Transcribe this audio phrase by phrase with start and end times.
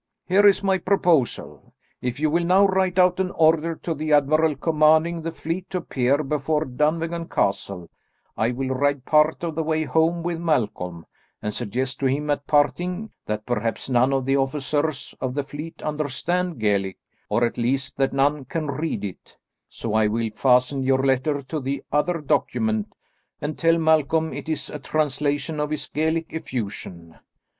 [0.25, 1.75] "Here is my proposal.
[2.01, 5.77] If you will now write out an order to the admiral commanding the fleet to
[5.77, 7.87] appear before Dunvegan Castle,
[8.35, 11.05] I will ride part of the way home with Malcolm,
[11.39, 15.83] and suggest to him at parting, that perhaps none of the officers of the fleet
[15.83, 16.97] understand Gaelic,
[17.29, 19.37] or at least that none can read it,
[19.69, 22.91] so I will fasten your letter to the other document,
[23.39, 27.19] and tell Malcolm it is a translation of his Gaelic effusion.